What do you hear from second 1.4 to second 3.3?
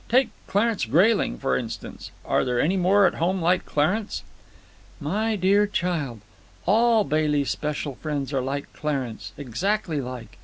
instance. Are there any more at